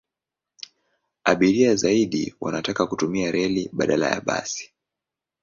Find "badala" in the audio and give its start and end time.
3.73-4.09